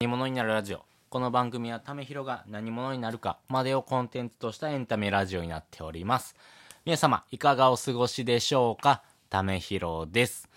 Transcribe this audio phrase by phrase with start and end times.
[0.00, 0.84] 何者になるラジオ。
[1.10, 6.36] この番組はためひろが何者になるかまでをコンテンツとしたエンタメラジオになっております。
[6.84, 9.02] 皆様いかがお過ごしでしょうか？
[9.28, 10.48] ためひろです、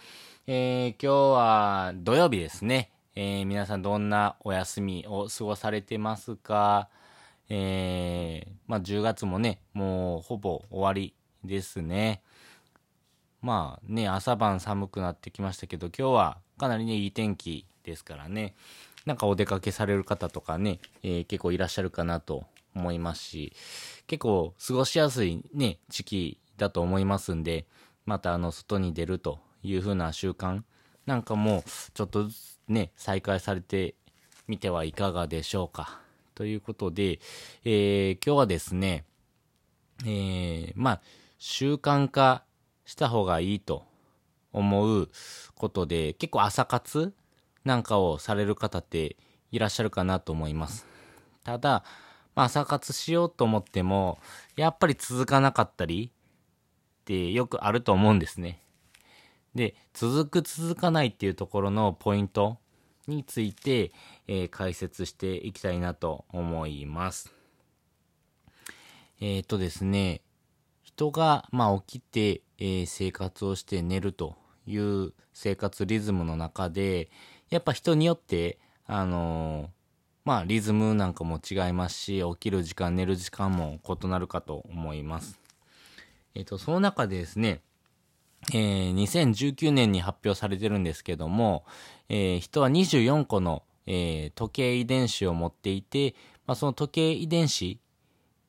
[0.46, 6.88] えー、今日は土曜日ですね、えー、皆さんどんなお休みを過ごされてますか？
[7.50, 12.22] えー、まあ10月もねもうほぼ終わりですね。
[13.42, 18.54] まあね、朝晩寒くなってきましたけど、今日はかなりね、いい天気ですからね、
[19.06, 23.54] なんかお出かけされる方とかね、えー結構いらっしゃるかなと思いますし、
[24.08, 27.66] 結構過ごしやすいね、時期だと思いますんで、
[28.06, 30.62] またあの、外に出るという風な習慣
[31.06, 33.96] なんかも、ちょっとずつね、再開されて
[34.48, 36.00] みてはいかがでしょうか。
[36.36, 37.20] ということで、
[37.64, 39.06] えー今日はですね、
[40.06, 41.02] えーまあ、
[41.38, 42.44] 習慣化
[42.86, 43.84] した方がいいと
[44.54, 45.10] 思う
[45.56, 47.14] ことで、結構朝活
[47.64, 49.18] なんかをされる方って
[49.52, 50.88] いらっしゃるかなと思います。
[51.44, 51.84] ただ、
[52.36, 54.20] まあ、朝活しようと思っても、
[54.56, 58.62] やっぱり続かなかったりってよくあると思うんですね。
[59.54, 62.58] で、続く続かないっていうところのポイント
[63.08, 63.92] について、
[64.28, 67.34] えー解説していきたいなと思います。
[69.20, 70.22] えっ、とですね、
[70.84, 77.10] 人が、まあ、起きて、えー生活をして寝るという生活リズムの中で、
[77.50, 79.70] やっぱ人によって、あの
[80.24, 85.40] まあ、リズムなんかも違いますし、起きる時間、寝る時間も異なるかと思います。
[86.36, 87.62] えっ、と、その中でですね、
[88.54, 91.66] えー2019年に発表されてるんですけども、
[92.10, 96.16] えー人は24個の、えー時計遺伝子を持っていて、
[96.46, 97.80] まあ、その時計遺伝子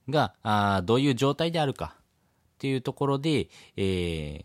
[0.08, 2.02] があどういう状態であるかっ
[2.58, 4.44] ていうところで、えー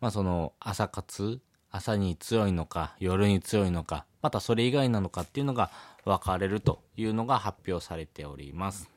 [0.00, 5.70] まあ、その朝活朝に強いのか夜に強いのかまたそれ以外なのかっていうのが
[6.04, 8.90] 分かれるというのが発表されております。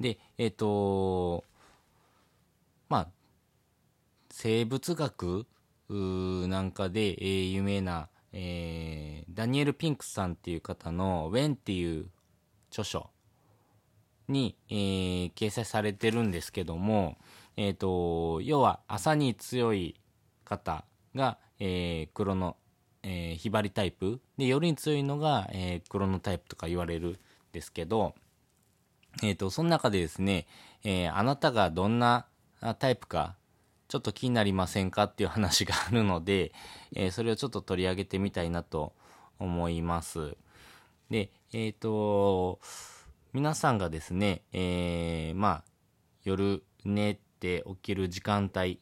[0.00, 1.44] でえっ、と
[2.88, 3.08] まあ
[4.30, 5.46] 生物学
[5.88, 12.06] なんかで、えー有名な、えーダニエル・ピンクさんっていう方の「When」っていう
[12.70, 13.10] 著書
[14.28, 17.16] に、えー掲載されてるんですけども、
[17.56, 19.96] えー、と要は朝に強い
[20.44, 22.56] 方が、えー黒の、
[23.02, 27.18] えー、ヒバリタイプで夜に強いのが、えー黒のタイプとか言われるん
[27.52, 28.14] ですけど、
[29.22, 30.46] えー、とその中でですね、
[30.84, 32.26] えーあなたがどんな
[32.78, 33.36] タイプか
[33.88, 36.52] ちょっと気になりませんかっていう話があるので、
[36.94, 38.92] えーそれをちょっと取り上げてみたいなと
[39.38, 40.36] 思います。
[41.10, 42.58] で、えっ、と、
[43.34, 45.64] 皆さんがですね、えーまあ、
[46.24, 48.78] 夜寝て起きる時間帯、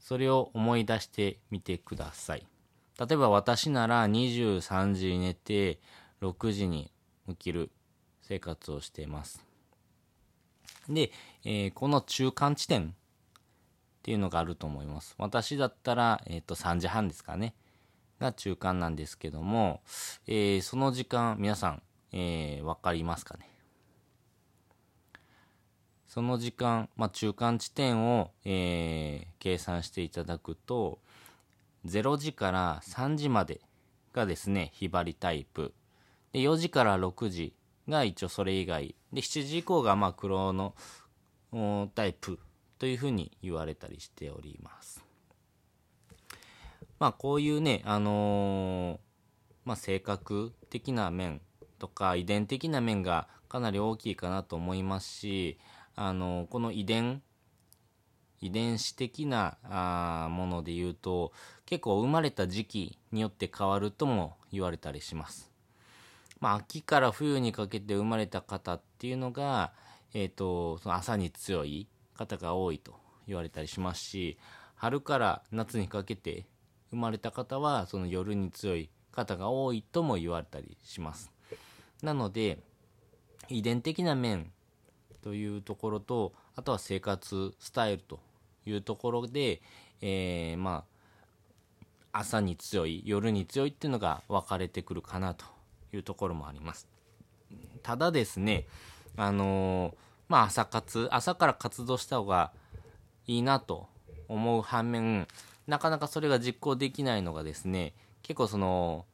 [0.00, 2.44] それを思い出してみてください。
[2.98, 5.78] 例えば私なら23時に寝て
[6.20, 6.90] 6時に
[7.28, 7.70] 起きる
[8.20, 9.44] 生活をしています。
[10.88, 11.12] で、
[11.44, 12.92] えーこの中間地点っ
[14.02, 15.14] ていうのがあると思います。
[15.18, 17.54] 私だったら、えっ、と、3時半ですかね。
[18.18, 19.82] が中間なんですけども、
[20.26, 23.51] えーその時間、皆さん、えーわかりますかね？
[26.12, 30.98] その時間、まあ、中間地点を、えー計算していただくと、
[31.86, 33.62] 0時から3時まで
[34.12, 35.72] がですね、ひばりタイプ。
[36.34, 37.54] で、4時から6時
[37.88, 38.94] が一応それ以外。
[39.10, 40.74] で、7時以降がまあ黒の
[41.94, 42.38] タイプ
[42.78, 45.02] というふうに言われたりしております。
[46.98, 48.98] まあこういうね、あのー
[49.64, 51.40] まあ性格的な面
[51.78, 55.58] とか遺伝的な面がかなり大きいかなと思いますし、
[55.94, 57.22] あのこの遺伝、
[58.40, 61.32] 遺伝子的なあもので言うと
[61.66, 65.50] 結構生まれた時期によって変わるとも言われたりします。
[66.40, 69.72] まあ、秋から冬にかけて生まれた方っていうのが、
[70.12, 71.86] えー、とその朝に強い
[72.16, 72.96] 方が多いと
[73.28, 74.38] 言われたりしますし
[74.74, 76.46] 春から夏にかけて
[76.90, 81.30] 生まれた方はその夜に強い方が多いとも言われたりします
[82.02, 82.58] なので
[83.48, 84.50] 遺伝的な面
[85.22, 88.20] というところとあとは生活スタイルと
[88.66, 89.62] いうところで、
[90.00, 90.92] えーまあ
[92.14, 95.46] 朝に強い夜に強いっていうのが分かれてくるかなと
[95.94, 96.86] いうところもあります。
[97.82, 98.66] ただですね
[99.16, 99.94] あのー
[100.28, 102.52] まあ朝活朝から活動した方が
[103.26, 103.86] いいなと
[104.28, 105.26] 思う反面
[105.66, 109.04] なかなかそれが実行できないのがですね結構その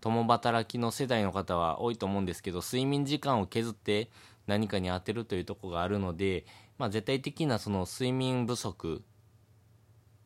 [0.00, 4.10] 共働きの世代の方は多いと思うんですけど睡眠時間を削って
[4.46, 6.46] 何かに当てるというところがあるので、
[6.78, 9.02] まあ、絶対的なその睡眠不足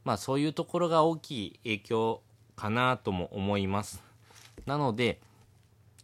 [0.04, 2.22] まあそういうところが大きい影響
[2.56, 4.02] かなとも思います。
[4.66, 5.20] なので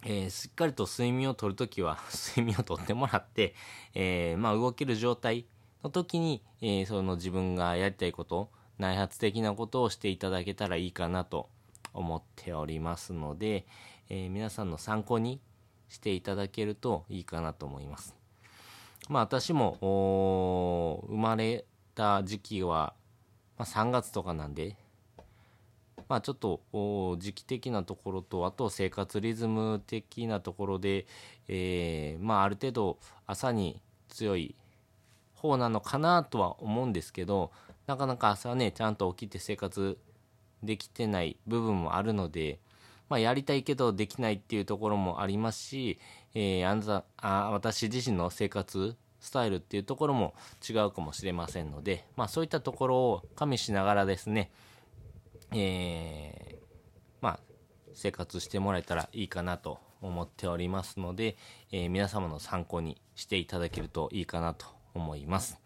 [0.08, 3.54] えー、しっかりと睡眠をとるときは 睡眠をとってもらって、
[3.94, 5.46] えー、まあ、動ける状態
[5.82, 11.48] の時に、えー、その自分がやりたいこと、内発的なことをしていただけたらいいかなと
[11.92, 13.66] 思っておりますので、
[14.08, 15.40] え皆さんの参考に
[15.88, 18.16] していただけるといいかなと思います。
[19.08, 19.78] まあ私も、
[21.08, 22.94] 生まれた時期は、
[23.58, 24.76] まあ、3月とかなんで、
[26.08, 26.60] まあちょっと
[27.18, 31.06] 時期的なところと、あと生活リズム的なところで、
[31.48, 34.54] えー、まあある程度朝に強い
[35.34, 37.52] 方なのかなとは思うんですけど、
[37.86, 39.98] なかなか朝ね、ちゃんと起きて生活
[40.62, 42.58] できてない部分もあるので、
[43.08, 45.98] まあ、やりたいけどできないっていうところもありますし、
[46.34, 50.34] えー、あなたあ私自身の生活スタイルっていうところも
[50.68, 54.50] 違うかもしれませんので、まあ、そういったところを加味しながらですね、
[55.52, 56.64] えー、
[57.20, 57.40] まあ、
[57.94, 61.36] 生活してもらえたらいいかなと思っておりますので、
[61.72, 65.60] えー、皆様の参考にしていただけるといいかなと思います。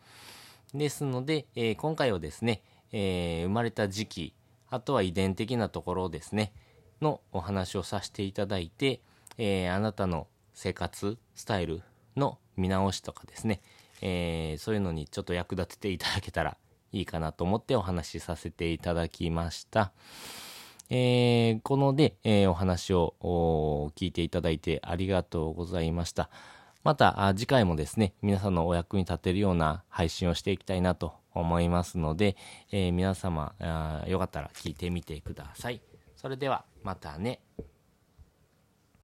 [0.73, 4.35] ですので、えー、今回はですね、え、生まれた時期、
[4.69, 6.53] あとは遺伝的なところをですね、
[7.01, 9.01] のお話をさせていただいて、
[9.39, 11.83] えー、あなたの生活スタイル
[12.17, 13.63] の見直しとかですね、
[14.03, 16.57] えそういうのにちょっと役立てていただけたら
[16.93, 19.93] いいかなと思ってお話しさせていただきました。
[20.91, 26.31] えー、こので、えー、お話を聞いていただいてありがとうございました。
[26.83, 32.37] また次回もですね、皆さんのお役に立てるような配信をしていきたいなと思いますので、
[32.73, 33.55] えー、皆様
[34.09, 35.90] よかったら聞いてみてください。
[36.21, 37.41] それではまたね。